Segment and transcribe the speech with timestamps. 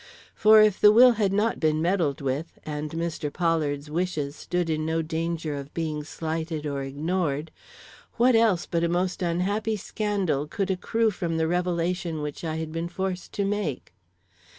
[0.33, 3.31] For if the will had not been meddled with, and Mr.
[3.31, 7.51] Pollard's wishes stood in no danger of being slighted or ignored,
[8.17, 12.71] what else but a most unhappy scandal could accrue from the revelation which I should
[12.71, 13.93] be forced to make?